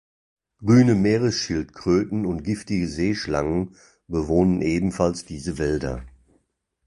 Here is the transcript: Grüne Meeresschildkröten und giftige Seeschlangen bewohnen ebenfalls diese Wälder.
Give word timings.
Grüne 0.57 0.95
Meeresschildkröten 0.95 2.25
und 2.25 2.43
giftige 2.43 2.87
Seeschlangen 2.87 3.75
bewohnen 4.07 4.61
ebenfalls 4.63 5.25
diese 5.25 5.59
Wälder. 5.59 6.03